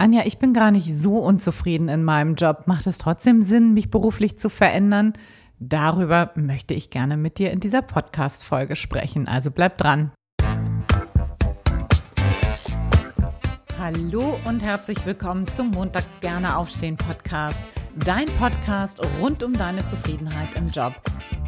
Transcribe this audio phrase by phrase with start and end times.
[0.00, 2.62] Anja, ich bin gar nicht so unzufrieden in meinem Job.
[2.64, 5.12] Macht es trotzdem Sinn, mich beruflich zu verändern?
[5.58, 9.28] Darüber möchte ich gerne mit dir in dieser Podcast-Folge sprechen.
[9.28, 10.10] Also bleib dran.
[13.78, 17.58] Hallo und herzlich willkommen zum Montags gerne aufstehen Podcast.
[17.96, 20.94] Dein Podcast rund um deine Zufriedenheit im Job.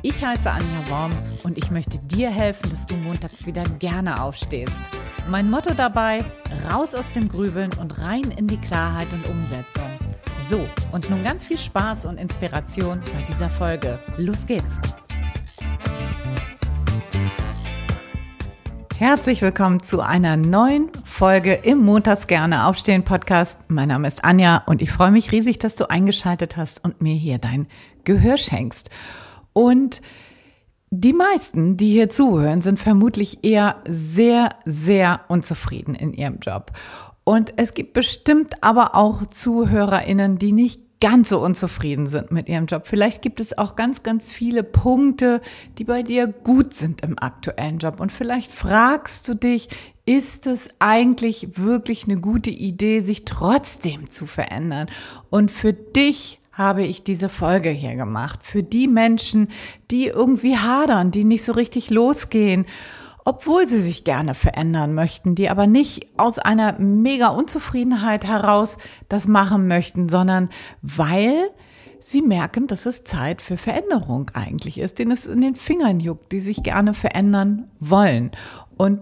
[0.03, 1.13] Ich heiße Anja Worm
[1.45, 4.81] und ich möchte dir helfen, dass du montags wieder gerne aufstehst.
[5.29, 6.25] Mein Motto dabei,
[6.71, 9.89] raus aus dem Grübeln und rein in die Klarheit und Umsetzung.
[10.41, 14.01] So, und nun ganz viel Spaß und Inspiration bei dieser Folge.
[14.17, 14.81] Los geht's!
[19.03, 23.59] Herzlich willkommen zu einer neuen Folge im Montags gerne aufstehen Podcast.
[23.67, 27.17] Mein Name ist Anja und ich freue mich riesig, dass du eingeschaltet hast und mir
[27.17, 27.67] hier dein
[28.05, 28.91] Gehör schenkst.
[29.53, 30.03] Und
[30.91, 36.71] die meisten, die hier zuhören, sind vermutlich eher sehr, sehr unzufrieden in ihrem Job.
[37.25, 42.67] Und es gibt bestimmt aber auch ZuhörerInnen, die nicht ganz so unzufrieden sind mit ihrem
[42.67, 42.87] Job.
[42.87, 45.43] Vielleicht gibt es auch ganz, ganz viele Punkte,
[45.77, 47.99] die bei dir gut sind im aktuellen Job.
[47.99, 49.69] Und vielleicht fragst du dich,
[50.07, 54.89] ist es eigentlich wirklich eine gute Idee, sich trotzdem zu verändern
[55.29, 58.41] und für dich habe ich diese Folge hier gemacht.
[58.43, 59.49] Für die Menschen,
[59.91, 62.67] die irgendwie hadern, die nicht so richtig losgehen,
[63.25, 69.29] obwohl sie sich gerne verändern möchten, die aber nicht aus einer mega Unzufriedenheit heraus das
[69.29, 70.51] machen möchten, sondern
[70.83, 71.51] weil
[72.01, 76.33] sie merken, dass es Zeit für Veränderung eigentlich ist, denen es in den Fingern juckt,
[76.33, 78.33] die sich gerne verändern wollen.
[78.77, 79.01] Und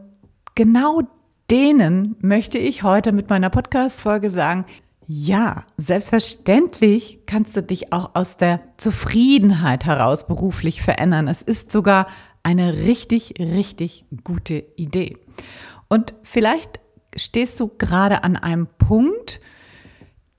[0.54, 1.02] genau
[1.50, 4.66] denen möchte ich heute mit meiner Podcast-Folge sagen,
[5.12, 11.26] ja, selbstverständlich kannst du dich auch aus der Zufriedenheit heraus beruflich verändern.
[11.26, 12.06] Es ist sogar
[12.42, 15.16] eine richtig, richtig gute Idee.
[15.88, 16.80] Und vielleicht
[17.16, 19.40] stehst du gerade an einem Punkt,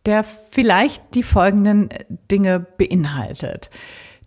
[0.06, 1.90] der vielleicht die folgenden
[2.32, 3.70] Dinge beinhaltet.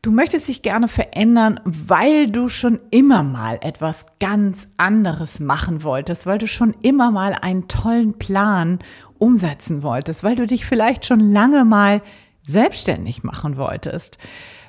[0.02, 6.26] Du möchtest dich gerne verändern, weil du schon immer mal etwas ganz anderes machen wolltest,
[6.26, 8.80] weil du schon immer mal einen tollen Plan
[9.18, 12.02] umsetzen wolltest, weil du dich vielleicht schon lange mal
[12.46, 14.18] selbstständig machen wolltest,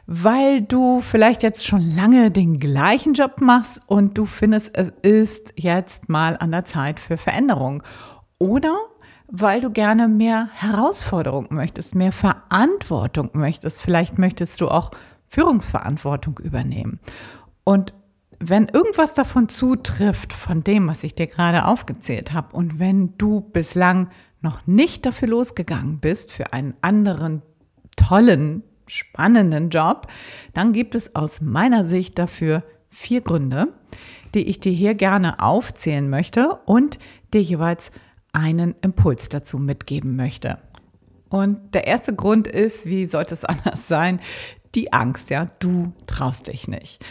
[0.07, 5.53] weil du vielleicht jetzt schon lange den gleichen Job machst und du findest, es ist
[5.55, 7.81] jetzt mal an der Zeit für Veränderung.
[8.37, 8.75] Oder
[9.27, 13.81] weil du gerne mehr Herausforderung möchtest, mehr Verantwortung möchtest.
[13.81, 14.91] Vielleicht möchtest du auch
[15.27, 16.99] Führungsverantwortung übernehmen.
[17.63, 17.93] Und
[18.39, 23.41] wenn irgendwas davon zutrifft, von dem, was ich dir gerade aufgezählt habe, und wenn du
[23.41, 24.09] bislang
[24.41, 27.41] noch nicht dafür losgegangen bist, für einen anderen
[27.95, 30.07] tollen, spannenden Job,
[30.53, 33.67] dann gibt es aus meiner Sicht dafür vier Gründe,
[34.33, 36.99] die ich dir hier gerne aufzählen möchte und
[37.33, 37.91] dir jeweils
[38.33, 40.59] einen Impuls dazu mitgeben möchte.
[41.29, 44.19] Und der erste Grund ist, wie sollte es anders sein,
[44.75, 47.03] die Angst, ja, du traust dich nicht.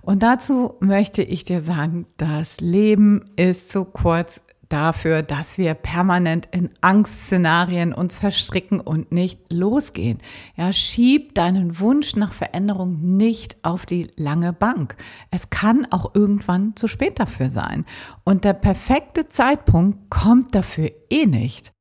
[0.00, 4.41] Und dazu möchte ich dir sagen, das Leben ist so kurz
[4.72, 10.18] dafür, dass wir permanent in Angstszenarien uns verstricken und nicht losgehen.
[10.56, 14.96] Ja, schieb deinen Wunsch nach Veränderung nicht auf die lange Bank.
[15.30, 17.84] Es kann auch irgendwann zu spät dafür sein.
[18.24, 21.72] Und der perfekte Zeitpunkt kommt dafür eh nicht.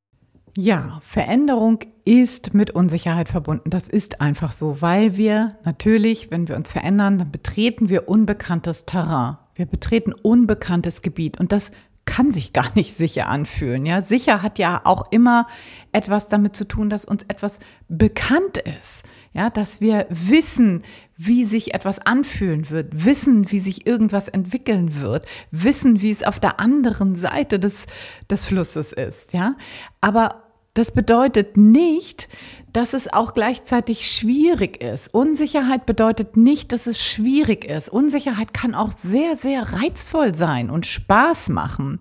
[0.57, 3.69] Ja, Veränderung ist mit Unsicherheit verbunden.
[3.69, 8.85] Das ist einfach so, weil wir natürlich, wenn wir uns verändern, dann betreten wir unbekanntes
[8.85, 9.38] Terrain.
[9.56, 11.72] Wir betreten unbekanntes Gebiet und das
[12.06, 13.85] kann sich gar nicht sicher anfühlen.
[13.85, 15.47] Ja, sicher hat ja auch immer
[15.91, 19.03] etwas damit zu tun, dass uns etwas bekannt ist.
[19.34, 20.84] Ja, dass wir wissen,
[21.16, 26.41] wie sich etwas anfühlen wird, wissen, wie sich irgendwas entwickeln wird, wissen, wie es auf
[26.41, 27.85] der anderen Seite des,
[28.29, 29.31] des Flusses ist.
[29.31, 29.56] Ja,
[30.01, 32.30] aber das bedeutet nicht,
[32.74, 35.14] dass es auch gleichzeitig schwierig ist.
[35.14, 37.90] Unsicherheit bedeutet nicht, dass es schwierig ist.
[37.90, 42.00] Unsicherheit kann auch sehr, sehr reizvoll sein und Spaß machen.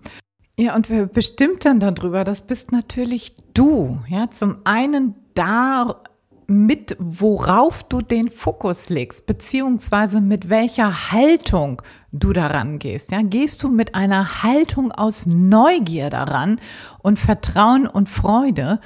[0.57, 2.23] Ja, und wer bestimmt dann darüber?
[2.23, 3.99] Das bist natürlich du.
[4.07, 6.01] Ja, zum einen da
[6.47, 13.11] mit worauf du den Fokus legst, beziehungsweise mit welcher Haltung du daran gehst.
[13.11, 16.59] Ja, gehst du mit einer Haltung aus Neugier daran
[16.99, 18.79] und Vertrauen und Freude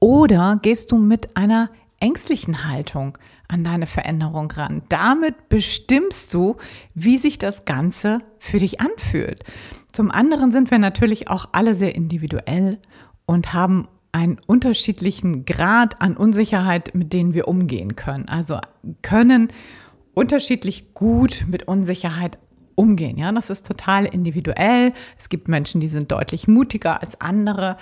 [0.00, 1.70] oder gehst du mit einer
[2.00, 3.16] ängstlichen Haltung
[3.48, 4.82] an deine Veränderung ran?
[4.88, 6.56] Damit bestimmst du,
[6.94, 9.44] wie sich das Ganze für dich anfühlt.
[9.92, 12.78] Zum anderen sind wir natürlich auch alle sehr individuell
[13.26, 18.28] und haben einen unterschiedlichen Grad an Unsicherheit, mit denen wir umgehen können.
[18.28, 18.60] Also
[19.00, 19.48] können
[20.14, 22.38] unterschiedlich gut mit Unsicherheit
[22.74, 23.18] umgehen.
[23.18, 24.92] Ja, das ist total individuell.
[25.18, 27.76] Es gibt Menschen, die sind deutlich mutiger als andere.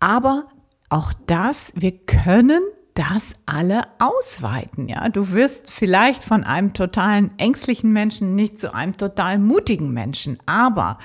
[0.00, 0.48] Aber
[0.90, 2.62] auch das, wir können
[2.94, 5.08] das alle ausweiten, ja.
[5.08, 10.98] Du wirst vielleicht von einem totalen ängstlichen Menschen nicht zu einem total mutigen Menschen, aber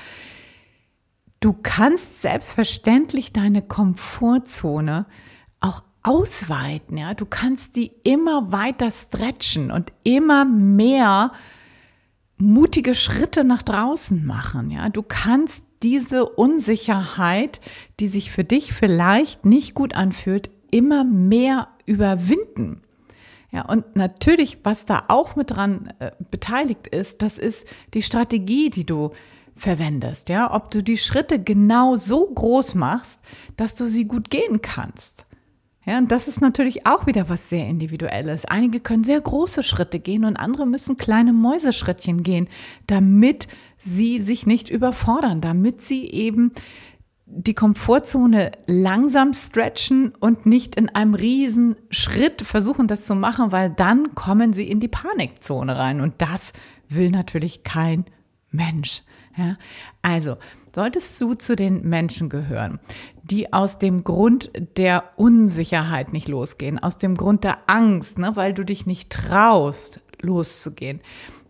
[1.40, 5.06] du kannst selbstverständlich deine Komfortzone
[5.60, 7.14] auch ausweiten, ja.
[7.14, 11.32] Du kannst die immer weiter stretchen und immer mehr
[12.38, 14.90] mutige Schritte nach draußen machen, ja.
[14.90, 17.62] Du kannst diese Unsicherheit,
[18.00, 22.82] die sich für dich vielleicht nicht gut anfühlt, immer mehr überwinden.
[23.52, 28.70] Ja, und natürlich, was da auch mit dran äh, beteiligt ist, das ist die Strategie,
[28.70, 29.12] die du
[29.56, 30.30] verwendest.
[30.30, 33.20] Ja, ob du die Schritte genau so groß machst,
[33.56, 35.26] dass du sie gut gehen kannst.
[35.86, 38.46] Ja, und das ist natürlich auch wieder was sehr Individuelles.
[38.46, 42.48] Einige können sehr große Schritte gehen und andere müssen kleine Mäuseschrittchen gehen,
[42.88, 43.48] damit
[43.78, 46.52] sie sich nicht überfordern, damit sie eben
[47.28, 53.70] die Komfortzone langsam stretchen und nicht in einem riesen Schritt versuchen, das zu machen, weil
[53.70, 56.54] dann kommen sie in die Panikzone rein und das
[56.90, 58.06] will natürlich kein
[58.52, 59.04] Mensch.
[59.38, 59.58] Ja?
[60.02, 60.38] Also,
[60.74, 62.80] solltest du zu den Menschen gehören,
[63.24, 68.54] die aus dem Grund der Unsicherheit nicht losgehen, aus dem Grund der Angst, ne, weil
[68.54, 71.02] du dich nicht traust, loszugehen,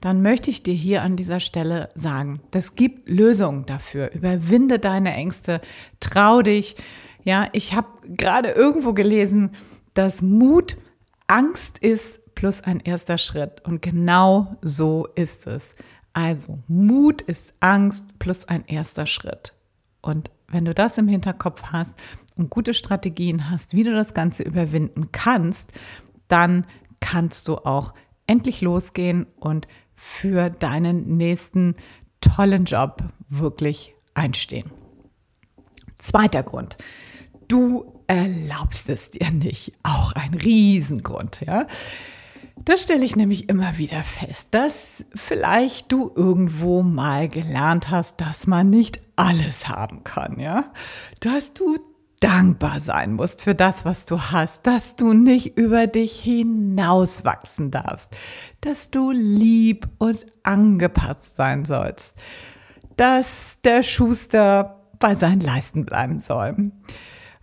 [0.02, 4.12] dann möchte ich dir hier an dieser Stelle sagen, es gibt Lösungen dafür.
[4.14, 5.62] Überwinde deine Ängste,
[6.00, 6.76] trau dich.
[7.24, 9.56] Ja, ich habe gerade irgendwo gelesen,
[9.96, 10.78] dass Mut
[11.28, 13.66] Angst ist plus ein erster Schritt.
[13.66, 15.76] Und genau so ist es.
[16.16, 19.54] Also, Mut ist Angst plus ein erster Schritt.
[20.02, 21.94] Und wenn du das im Hinterkopf hast
[22.38, 25.74] und gute Strategien hast, wie du das Ganze überwinden kannst,
[26.30, 26.66] dann
[27.02, 27.94] kannst du auch
[28.28, 31.76] endlich losgehen und für deinen nächsten
[32.22, 34.72] tollen Job wirklich einstehen.
[35.98, 36.78] Zweiter Grund.
[37.50, 39.74] Du erlaubst es dir nicht.
[39.84, 41.68] Auch ein Riesengrund, ja.
[42.64, 48.48] Das stelle ich nämlich immer wieder fest, dass vielleicht du irgendwo mal gelernt hast, dass
[48.48, 50.72] man nicht alles haben kann, ja.
[51.20, 51.78] Dass du
[52.22, 58.16] dankbar sein musst für das, was du hast, dass du nicht über dich hinauswachsen darfst,
[58.62, 62.18] dass du lieb und angepasst sein sollst,
[62.96, 66.72] dass der Schuster bei seinen Leisten bleiben soll.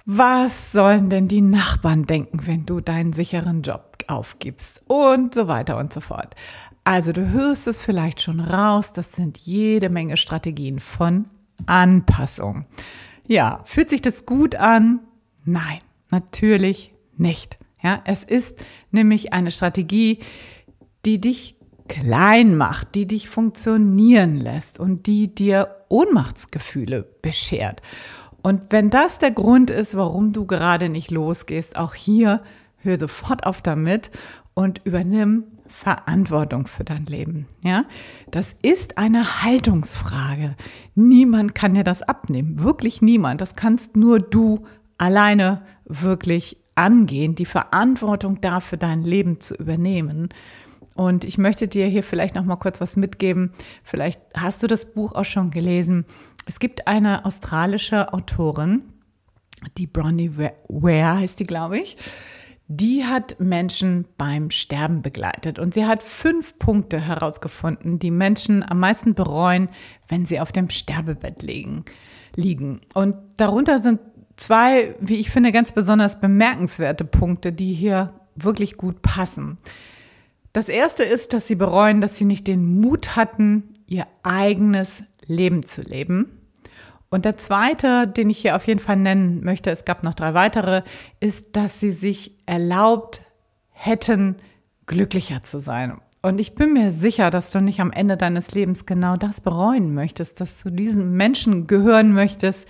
[0.05, 5.77] Was sollen denn die Nachbarn denken, wenn du deinen sicheren Job aufgibst und so weiter
[5.79, 6.35] und so fort.
[6.85, 11.27] Also du hörst es vielleicht schon raus, das sind jede Menge Strategien von
[11.67, 12.67] Anpassung.
[13.29, 15.01] Ja, fühlt sich das gut an?
[15.45, 15.79] Nein,
[16.11, 17.57] natürlich nicht.
[17.83, 20.19] Ja, es ist nämlich eine Strategie,
[21.05, 21.57] die dich
[21.89, 27.83] klein macht, die dich funktionieren lässt und die dir Ohnmachtsgefühle beschert.
[28.43, 32.43] Und wenn das der Grund ist, warum du gerade nicht losgehst, auch hier
[32.83, 34.11] hör sofort auf damit
[34.55, 37.47] und übernimm Verantwortung für dein Leben.
[37.65, 37.87] Ja,
[38.31, 40.55] das ist eine Haltungsfrage.
[40.95, 42.63] Niemand kann dir das abnehmen.
[42.63, 43.41] Wirklich niemand.
[43.41, 44.67] Das kannst nur du
[44.99, 50.29] alleine wirklich angehen, die Verantwortung dafür dein Leben zu übernehmen.
[50.95, 53.53] Und ich möchte dir hier vielleicht noch mal kurz was mitgeben.
[53.83, 56.05] Vielleicht hast du das Buch auch schon gelesen.
[56.45, 58.83] Es gibt eine australische Autorin,
[59.79, 61.97] die Bronnie Ware heißt die, glaube ich
[62.77, 68.81] die hat Menschen beim Sterben begleitet und sie hat fünf Punkte herausgefunden, die Menschen am
[68.81, 69.69] meisten bereuen,
[70.09, 71.85] wenn sie auf dem Sterbebett liegen.
[72.35, 72.81] liegen.
[72.95, 74.01] Und darunter sind
[74.37, 79.59] zwei, wie ich finde, ganz besonders bemerkenswerte Punkte, die hier wirklich gut passen.
[80.55, 85.63] Das erste ist, dass sie bereuen, dass sie nicht den Mut hatten, ihr eigenes Leben
[85.67, 86.42] zu leben.
[87.13, 90.33] Und der zweite, den ich hier auf jeden Fall nennen möchte, es gab noch drei
[90.33, 90.81] weitere,
[91.21, 93.21] ist, dass sie sich erlaubt
[93.69, 94.37] hätten,
[94.87, 96.01] glücklicher zu sein.
[96.23, 99.93] Und ich bin mir sicher, dass du nicht am Ende deines Lebens genau das bereuen
[99.93, 102.67] möchtest, dass du diesen Menschen gehören möchtest,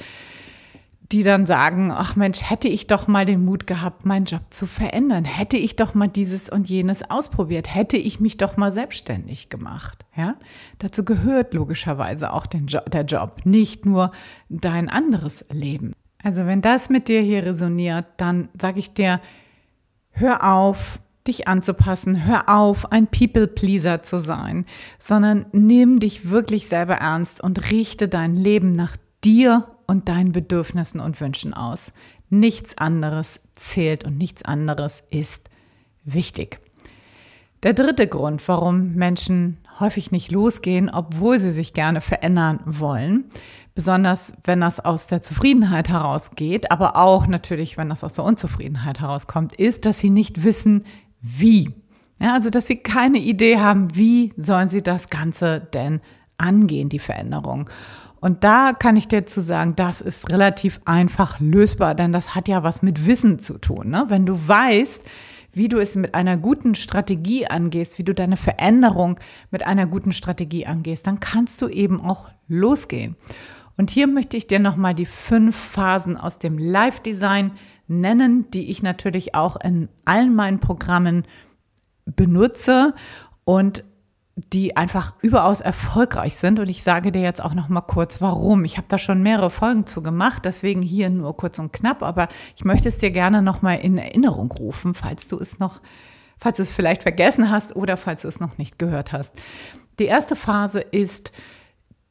[1.13, 4.67] die dann sagen, ach Mensch, hätte ich doch mal den Mut gehabt, meinen Job zu
[4.67, 9.51] verändern, hätte ich doch mal dieses und jenes ausprobiert, hätte ich mich doch mal selbstständig
[9.51, 10.07] gemacht.
[10.17, 10.37] Ja,
[10.79, 14.13] dazu gehört logischerweise auch jo der Job, nicht nur
[14.49, 15.93] dein anderes Leben.
[16.23, 19.21] Also wenn das mit dir hier resoniert, dann sage ich dir,
[20.11, 24.65] hör auf, dich anzupassen, hör auf, ein People-Pleaser zu sein,
[24.99, 31.01] sondern nimm dich wirklich selber ernst und richte dein Leben nach dir und deinen Bedürfnissen
[31.01, 31.93] und Wünschen aus.
[32.31, 35.51] Nichts anderes zählt und nichts anderes ist
[36.03, 36.61] wichtig.
[37.63, 43.27] Der dritte Grund, warum Menschen häufig nicht losgehen, obwohl sie sich gerne verändern wollen,
[43.75, 49.01] besonders wenn das aus der Zufriedenheit herausgeht, aber auch natürlich, wenn das aus der Unzufriedenheit
[49.01, 50.85] herauskommt, ist, dass sie nicht wissen,
[51.21, 51.69] wie.
[52.19, 56.01] Ja, also, dass sie keine Idee haben, wie sollen sie das Ganze denn
[56.39, 57.69] angehen, die Veränderung.
[58.23, 62.47] Und da kann ich dir zu sagen, das ist relativ einfach lösbar, denn das hat
[62.47, 63.91] ja was mit Wissen zu tun.
[63.91, 64.05] Ne?
[64.07, 65.01] Wenn du weißt,
[65.53, 69.19] wie du es mit einer guten Strategie angehst, wie du deine Veränderung
[69.51, 73.17] mit einer guten Strategie angehst, dann kannst du eben auch losgehen.
[73.77, 77.51] Und hier möchte ich dir nochmal die fünf Phasen aus dem Live-Design
[77.89, 81.25] nennen, die ich natürlich auch in allen meinen Programmen
[82.07, 82.95] benutze
[83.43, 83.83] und
[84.53, 86.59] die einfach überaus erfolgreich sind.
[86.59, 88.65] Und ich sage dir jetzt auch noch mal kurz, warum.
[88.65, 92.03] Ich habe da schon mehrere Folgen zu gemacht, deswegen hier nur kurz und knapp.
[92.03, 95.81] Aber ich möchte es dir gerne noch mal in Erinnerung rufen, falls du es noch,
[96.39, 99.33] falls du es vielleicht vergessen hast oder falls du es noch nicht gehört hast.
[99.99, 101.33] Die erste Phase ist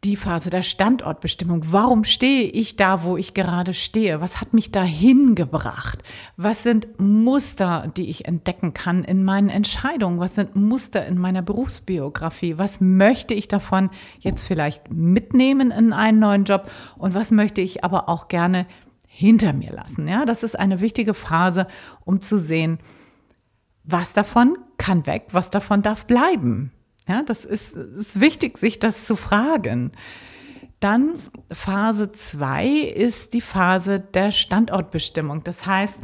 [0.04, 1.62] die Phase der Standortbestimmung.
[1.72, 4.20] Warum stehe ich da, wo ich gerade stehe?
[4.20, 6.02] Was hat mich dahin gebracht?
[6.38, 10.20] Was sind Muster, die ich entdecken kann in meinen Entscheidungen?
[10.20, 12.58] Was sind Muster in meiner Berufsbiografie?
[12.58, 16.72] Was möchte ich davon jetzt vielleicht mitnehmen in einen neuen Job?
[16.98, 18.66] Und was möchte ich aber auch gerne
[19.06, 20.08] hinter mir lassen?
[20.08, 21.68] Ja, das ist eine wichtige Phase,
[22.06, 22.80] um zu sehen,
[23.84, 26.72] was davon kann weg, was davon darf bleiben.
[27.12, 29.92] Ja, das ist, ist wichtig, sich das zu fragen.
[30.80, 31.16] Dann
[31.52, 35.44] Phase 2 ist die Phase der Standortbestimmung.
[35.44, 35.98] Das heißt,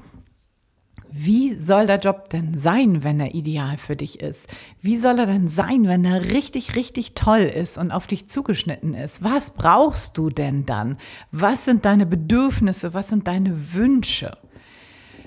[1.10, 4.48] wie soll der Job denn sein, wenn er ideal für dich ist?
[4.82, 8.94] Wie soll er denn sein, wenn er richtig, richtig toll ist und auf dich zugeschnitten
[8.94, 9.24] ist?
[9.24, 10.98] Was brauchst du denn dann?
[11.32, 12.94] Was sind deine Bedürfnisse?
[12.94, 14.38] Was sind deine Wünsche?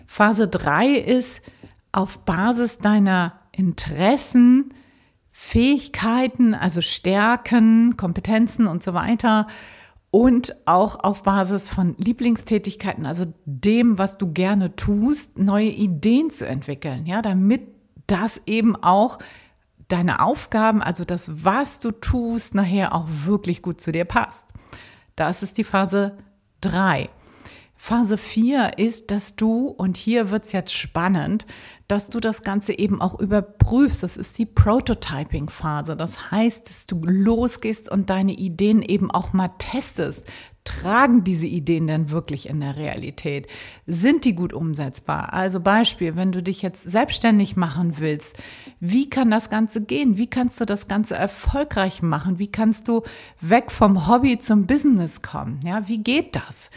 [0.07, 1.41] Phase 3 ist
[1.91, 4.75] auf Basis deiner Interessen,
[5.43, 9.49] Fähigkeiten, also Stärken, Kompetenzen und so weiter
[10.11, 16.47] und auch auf Basis von Lieblingstätigkeiten, also dem, was du gerne tust, neue Ideen zu
[16.47, 17.63] entwickeln, ja, damit
[18.07, 19.19] das eben auch
[19.89, 24.45] deine Aufgaben, also das, was du tust, nachher auch wirklich gut zu dir passt.
[25.17, 26.19] Das ist die Phase
[26.61, 27.09] drei.
[27.83, 31.47] Phase 4 ist, dass du, und hier wird's jetzt spannend,
[31.89, 34.03] dass du das Ganze eben auch überprüfst.
[34.03, 35.97] Das ist die Prototyping-Phase.
[35.97, 40.23] Das heißt, dass du losgehst und deine Ideen eben auch mal testest.
[40.65, 43.49] Tragen diese Ideen denn wirklich in der Realität?
[43.87, 45.33] Sind die gut umsetzbar?
[45.33, 48.37] Also Beispiel, wenn du dich jetzt selbstständig machen willst,
[48.79, 50.19] wie kann das Ganze gehen?
[50.19, 52.39] Wie kannst du das Ganze erfolgreich machen?
[52.39, 53.05] Wie kannst du
[53.41, 55.61] weg vom Hobby zum Business kommen?
[55.65, 56.69] Ja, wie geht das?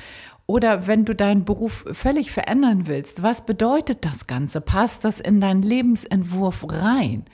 [0.46, 4.60] Oder wenn du deinen Beruf völlig verändern willst, was bedeutet das Ganze?
[4.60, 7.26] Passt das in deinen Lebensentwurf rein?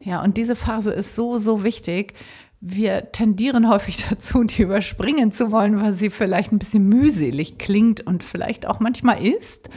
[0.00, 2.14] Ja, und diese Phase ist so, so wichtig.
[2.60, 8.00] Wir tendieren häufig dazu, die überspringen zu wollen, weil sie vielleicht ein bisschen mühselig klingt
[8.06, 9.68] und vielleicht auch manchmal ist.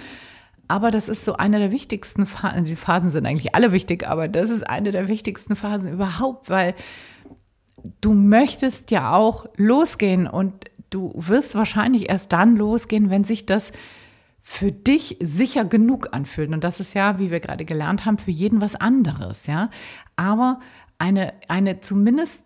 [0.70, 2.64] Aber das ist so eine der wichtigsten Phasen.
[2.64, 6.76] Die Phasen sind eigentlich alle wichtig, aber das ist eine der wichtigsten Phasen überhaupt, weil
[8.02, 13.72] du möchtest ja auch losgehen und du wirst wahrscheinlich erst dann losgehen, wenn sich das
[14.42, 16.52] für dich sicher genug anfühlt.
[16.52, 19.70] Und das ist ja, wie wir gerade gelernt haben, für jeden was anderes, ja.
[20.16, 20.60] Aber
[20.98, 22.44] eine, eine zumindest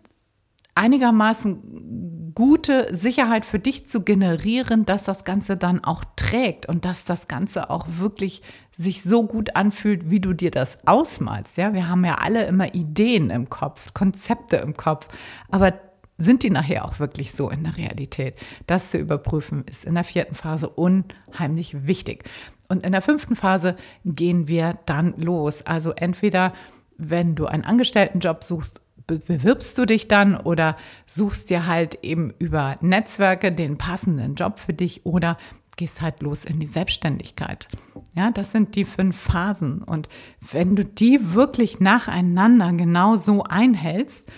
[0.74, 7.04] einigermaßen gute Sicherheit für dich zu generieren, dass das Ganze dann auch trägt und dass
[7.04, 8.42] das Ganze auch wirklich
[8.76, 11.56] sich so gut anfühlt, wie du dir das ausmalst.
[11.56, 15.06] Ja, wir haben ja alle immer Ideen im Kopf, Konzepte im Kopf,
[15.48, 15.74] aber
[16.16, 18.36] sind die nachher auch wirklich so in der Realität?
[18.66, 22.24] Das zu überprüfen ist in der vierten Phase unheimlich wichtig.
[22.68, 25.62] Und in der fünften Phase gehen wir dann los.
[25.62, 26.54] Also entweder,
[26.96, 32.78] wenn du einen Angestelltenjob suchst, bewirbst du dich dann oder suchst dir halt eben über
[32.80, 35.36] Netzwerke den passenden Job für dich oder
[35.76, 37.68] gehst halt los in die Selbstständigkeit.
[38.16, 39.82] Ja, das sind die fünf Phasen.
[39.82, 40.08] Und
[40.40, 44.30] wenn du die wirklich nacheinander genau so einhältst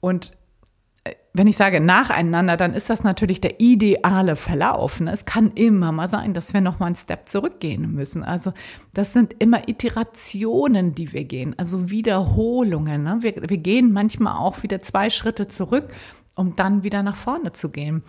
[0.00, 0.32] und
[1.36, 5.00] wenn ich sage nacheinander, dann ist das natürlich der ideale Verlauf.
[5.00, 5.12] Ne?
[5.12, 8.22] Es kann immer mal sein, dass wir noch mal einen Step zurückgehen müssen.
[8.22, 8.52] Also
[8.92, 13.02] das sind immer Iterationen, die wir gehen, also Wiederholungen.
[13.02, 13.18] Ne?
[13.20, 15.88] Wir, wir gehen manchmal auch wieder zwei Schritte zurück,
[16.36, 18.04] um dann wieder nach vorne zu gehen.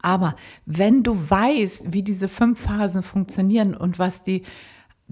[0.00, 4.44] Aber wenn du weißt, wie diese fünf Phasen funktionieren und was die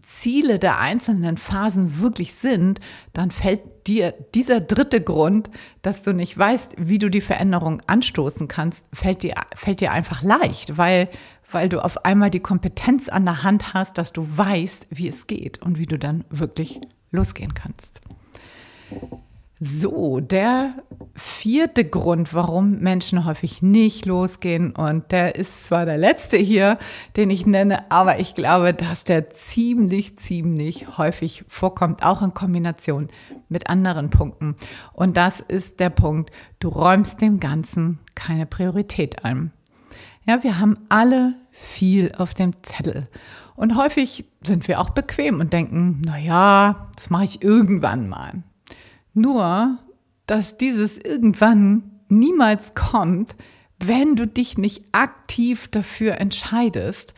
[0.01, 2.81] Ziele der einzelnen Phasen wirklich sind,
[3.13, 5.51] dann fällt dir dieser dritte Grund,
[5.83, 10.23] dass du nicht weißt, wie du die Veränderung anstoßen kannst, fällt dir, fällt dir einfach
[10.23, 11.09] leicht, weil,
[11.51, 15.27] weil du auf einmal die Kompetenz an der Hand hast, dass du weißt, wie es
[15.27, 16.81] geht und wie du dann wirklich
[17.11, 18.01] losgehen kannst.
[19.61, 20.75] So, der
[21.17, 26.79] vierte Grund, warum Menschen häufig nicht losgehen, und der ist zwar der letzte hier,
[27.17, 33.09] den ich nenne, aber ich glaube, dass der ziemlich, ziemlich häufig vorkommt, auch in Kombination
[33.49, 34.55] mit anderen Punkten.
[34.93, 39.51] Und das ist der Punkt, du räumst dem Ganzen keine Priorität ein.
[40.25, 43.09] Ja, wir haben alle viel auf dem Zettel.
[43.57, 48.45] Und häufig sind wir auch bequem und denken, na ja, das mache ich irgendwann mal.
[49.19, 49.79] Nur,
[50.27, 53.35] dass dieses irgendwann niemals kommt,
[53.81, 57.15] wenn du dich nicht aktiv dafür entscheidest,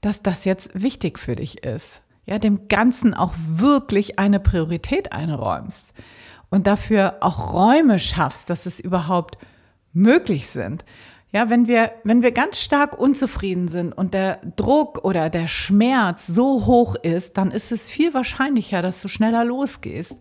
[0.00, 2.02] dass das jetzt wichtig für dich ist.
[2.24, 5.92] Ja, dem Ganzen auch wirklich eine Priorität einräumst
[6.50, 9.36] und dafür auch Räume schaffst, dass es überhaupt
[9.92, 10.84] möglich sind.
[11.32, 16.28] Ja, wenn wir, wenn wir ganz stark unzufrieden sind und der Druck oder der Schmerz
[16.28, 20.16] so hoch ist, dann ist es viel wahrscheinlicher, dass du schneller losgehst.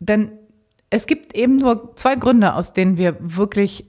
[0.00, 0.32] Denn
[0.90, 3.86] es gibt eben nur zwei Gründe, aus denen wir wirklich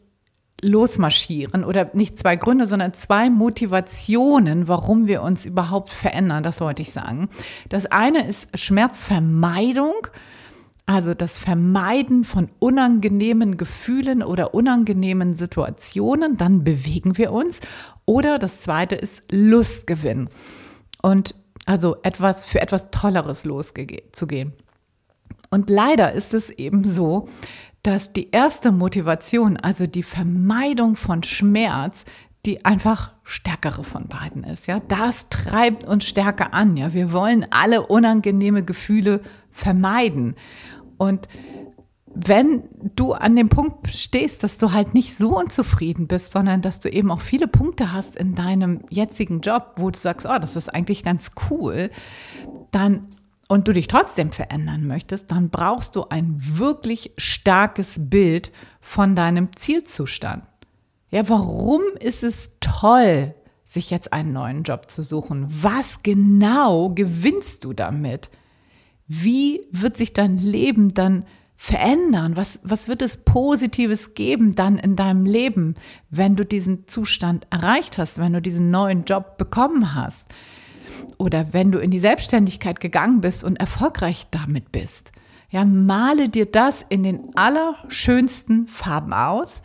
[0.61, 6.81] losmarschieren oder nicht zwei Gründe, sondern zwei Motivationen, warum wir uns überhaupt verändern, das wollte
[6.81, 7.29] ich sagen.
[7.69, 9.93] Das eine ist Schmerzvermeidung,
[10.85, 17.59] also das Vermeiden von unangenehmen Gefühlen oder unangenehmen Situationen, dann bewegen wir uns.
[18.05, 20.29] Oder das zweite ist Lustgewinn.
[21.01, 21.35] Und
[21.65, 24.53] also etwas für etwas Tolleres loszugehen.
[25.55, 27.29] Und leider ist es eben so,
[27.81, 32.03] dass die erste Motivation, also die Vermeidung von Schmerz,
[32.45, 34.67] die einfach stärkere von beiden ist.
[34.67, 36.75] Ja, das treibt uns stärker an.
[36.75, 40.35] Ja, wir wollen alle unangenehme Gefühle vermeiden.
[40.97, 41.29] Und
[42.13, 46.81] wenn du an dem Punkt stehst, dass du halt nicht so unzufrieden bist, sondern dass
[46.81, 50.57] du eben auch viele Punkte hast in deinem jetzigen Job, wo du sagst, oh, das
[50.57, 51.89] ist eigentlich ganz cool,
[52.71, 53.14] dann
[53.47, 59.49] und du dich trotzdem verändern möchtest, dann brauchst du ein wirklich starkes Bild von deinem
[59.55, 60.43] Zielzustand.
[61.09, 63.33] Ja, warum ist es toll,
[63.63, 65.47] sich jetzt einen neuen Job zu suchen?
[65.49, 68.29] Was genau gewinnst du damit?
[69.07, 72.35] Wie wird sich dein Leben dann verändern?
[72.35, 75.75] Was, was wird es Positives geben dann in deinem Leben,
[76.09, 80.27] wenn du diesen Zustand erreicht hast, wenn du diesen neuen Job bekommen hast?
[81.17, 85.11] Oder wenn du in die Selbstständigkeit gegangen bist und erfolgreich damit bist.
[85.49, 89.63] Ja, male dir das in den allerschönsten Farben aus.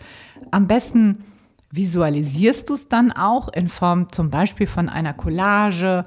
[0.50, 1.24] Am besten
[1.72, 6.04] visualisierst du es dann auch in Form zum Beispiel von einer Collage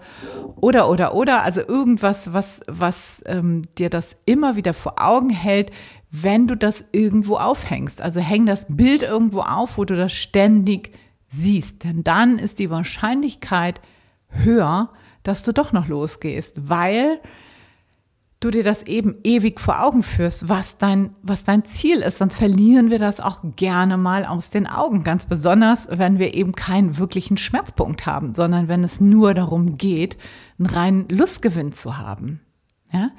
[0.57, 5.71] oder oder oder also irgendwas, was was ähm, dir das immer wieder vor Augen hält,
[6.11, 8.01] wenn du das irgendwo aufhängst.
[8.01, 10.91] Also häng das Bild irgendwo auf, wo du das ständig
[11.29, 13.81] siehst, denn dann ist die Wahrscheinlichkeit
[14.27, 14.89] höher,
[15.23, 17.19] dass du doch noch losgehst, weil
[18.43, 22.17] du dir das eben ewig vor Augen führst, was dein, was dein Ziel ist.
[22.17, 25.03] Sonst verlieren wir das auch gerne mal aus den Augen.
[25.03, 30.17] Ganz besonders, wenn wir eben keinen wirklichen Schmerzpunkt haben, sondern wenn es nur darum geht,
[30.59, 32.41] einen reinen Lustgewinn zu haben.
[32.91, 33.11] Ja?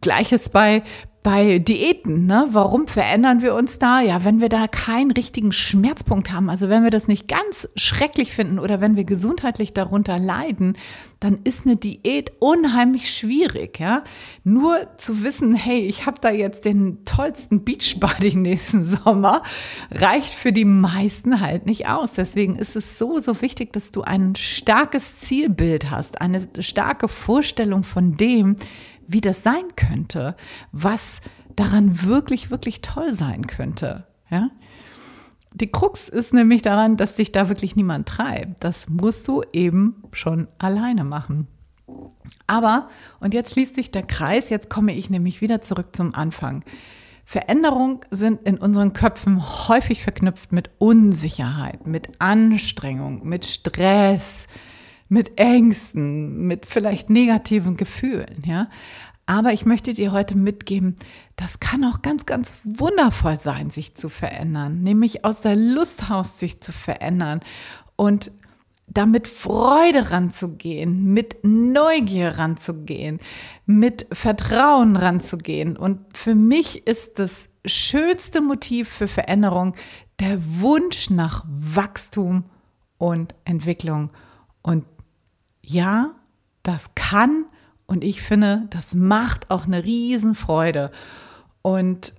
[0.00, 0.84] Gleiches bei,
[1.26, 2.46] bei Diäten, ne?
[2.52, 4.00] Warum verändern wir uns da?
[4.00, 8.32] Ja, wenn wir da keinen richtigen Schmerzpunkt haben, also wenn wir das nicht ganz schrecklich
[8.32, 10.78] finden oder wenn wir gesundheitlich darunter leiden,
[11.18, 14.04] dann ist eine Diät unheimlich schwierig, ja?
[14.44, 19.42] Nur zu wissen, hey, ich habe da jetzt den tollsten Beachbody nächsten Sommer,
[19.90, 22.12] reicht für die meisten halt nicht aus.
[22.12, 27.82] Deswegen ist es so, so wichtig, dass du ein starkes Zielbild hast, eine starke Vorstellung
[27.82, 28.54] von dem,
[29.08, 30.36] wie das sein könnte,
[30.72, 31.20] was
[31.54, 34.06] daran wirklich, wirklich toll sein könnte.
[34.30, 34.50] Ja?
[35.54, 38.62] Die Krux ist nämlich daran, dass dich da wirklich niemand treibt.
[38.62, 41.46] Das musst du eben schon alleine machen.
[42.46, 42.88] Aber,
[43.20, 46.64] und jetzt schließt sich der Kreis, jetzt komme ich nämlich wieder zurück zum Anfang.
[47.24, 54.46] Veränderungen sind in unseren Köpfen häufig verknüpft mit Unsicherheit, mit Anstrengung, mit Stress,
[55.08, 58.68] mit Ängsten, mit vielleicht negativen Gefühlen, ja.
[59.28, 60.94] Aber ich möchte dir heute mitgeben,
[61.34, 66.38] das kann auch ganz, ganz wundervoll sein, sich zu verändern, nämlich aus der Lust heraus
[66.38, 67.40] sich zu verändern
[67.96, 68.30] und
[68.86, 73.18] damit Freude ranzugehen, mit Neugier ranzugehen,
[73.66, 75.76] mit Vertrauen ranzugehen.
[75.76, 79.74] Und für mich ist das schönste Motiv für Veränderung
[80.20, 82.44] der Wunsch nach Wachstum
[82.96, 84.12] und Entwicklung.
[84.62, 84.84] Und
[85.66, 86.12] ja,
[86.62, 87.44] das kann
[87.86, 90.90] und ich finde, das macht auch eine Riesenfreude.
[91.62, 92.14] Und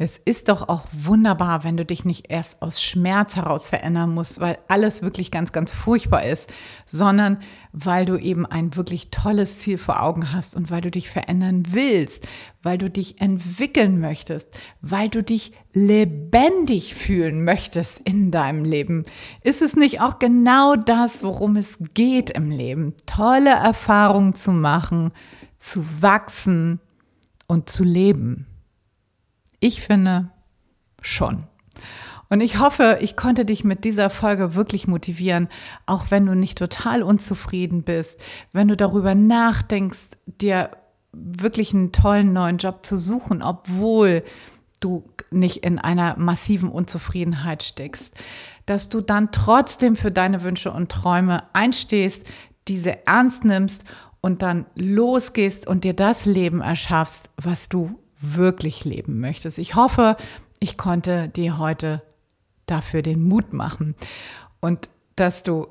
[0.00, 4.38] Es ist doch auch wunderbar, wenn du dich nicht erst aus Schmerz heraus verändern musst,
[4.40, 6.52] weil alles wirklich ganz, ganz furchtbar ist,
[6.86, 7.38] sondern
[7.72, 11.64] weil du eben ein wirklich tolles Ziel vor Augen hast und weil du dich verändern
[11.70, 12.28] willst,
[12.62, 14.48] weil du dich entwickeln möchtest,
[14.82, 19.04] weil du dich lebendig fühlen möchtest in deinem Leben.
[19.42, 22.94] Ist es nicht auch genau das, worum es geht im Leben?
[23.06, 25.10] Tolle Erfahrungen zu machen,
[25.58, 26.78] zu wachsen
[27.48, 28.47] und zu leben.
[29.60, 30.30] Ich finde
[31.00, 31.44] schon.
[32.30, 35.48] Und ich hoffe, ich konnte dich mit dieser Folge wirklich motivieren,
[35.86, 40.70] auch wenn du nicht total unzufrieden bist, wenn du darüber nachdenkst, dir
[41.12, 44.22] wirklich einen tollen neuen Job zu suchen, obwohl
[44.80, 48.14] du nicht in einer massiven Unzufriedenheit steckst,
[48.66, 52.24] dass du dann trotzdem für deine Wünsche und Träume einstehst,
[52.68, 53.84] diese ernst nimmst
[54.20, 59.58] und dann losgehst und dir das Leben erschaffst, was du wirklich leben möchtest.
[59.58, 60.16] Ich hoffe,
[60.60, 62.00] ich konnte dir heute
[62.66, 63.94] dafür den Mut machen
[64.60, 65.68] und dass du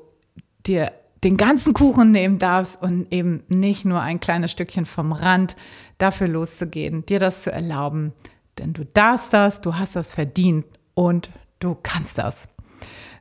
[0.66, 0.92] dir
[1.24, 5.56] den ganzen Kuchen nehmen darfst und eben nicht nur ein kleines Stückchen vom Rand
[5.98, 8.12] dafür loszugehen, dir das zu erlauben.
[8.58, 12.48] Denn du darfst das, du hast das verdient und du kannst das.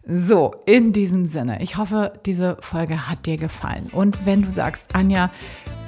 [0.09, 3.89] So, in diesem Sinne, ich hoffe, diese Folge hat dir gefallen.
[3.91, 5.31] Und wenn du sagst, Anja,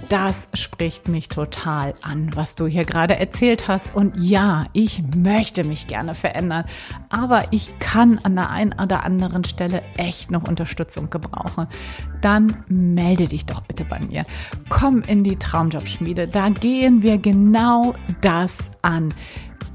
[0.09, 3.95] das spricht mich total an, was du hier gerade erzählt hast.
[3.95, 6.65] Und ja, ich möchte mich gerne verändern,
[7.09, 11.67] aber ich kann an der einen oder anderen Stelle echt noch Unterstützung gebrauchen.
[12.21, 14.25] Dann melde dich doch bitte bei mir.
[14.69, 16.27] Komm in die Traumjobschmiede.
[16.27, 19.13] Da gehen wir genau das an.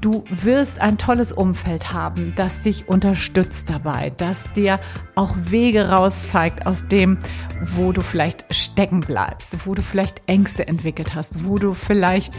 [0.01, 4.79] Du wirst ein tolles Umfeld haben, das dich unterstützt dabei, das dir
[5.15, 7.17] auch Wege raus zeigt aus dem,
[7.61, 12.35] wo du vielleicht stecken bleibst, wo du vielleicht Ängste entwickelt hast, wo du vielleicht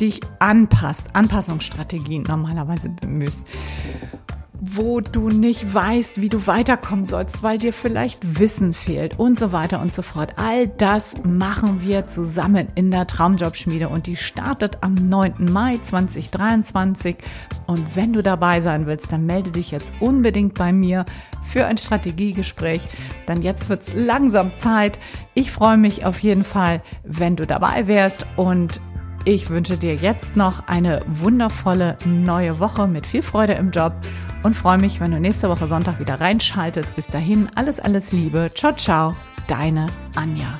[0.00, 3.44] dich anpasst, Anpassungsstrategien normalerweise bemühst
[4.60, 9.52] wo du nicht weißt, wie du weiterkommen sollst, weil dir vielleicht Wissen fehlt und so
[9.52, 10.32] weiter und so fort.
[10.36, 15.52] All das machen wir zusammen in der Traumjobschmiede und die startet am 9.
[15.52, 17.16] Mai 2023.
[17.66, 21.04] Und wenn du dabei sein willst, dann melde dich jetzt unbedingt bei mir
[21.44, 22.86] für ein Strategiegespräch.
[23.26, 24.98] Dann jetzt wird's langsam Zeit.
[25.34, 28.80] Ich freue mich auf jeden Fall, wenn du dabei wärst und
[29.28, 33.92] ich wünsche dir jetzt noch eine wundervolle neue Woche mit viel Freude im Job
[34.42, 36.96] und freue mich, wenn du nächste Woche Sonntag wieder reinschaltest.
[36.96, 38.50] Bis dahin, alles, alles Liebe.
[38.54, 39.14] Ciao, ciao,
[39.46, 40.58] deine Anja.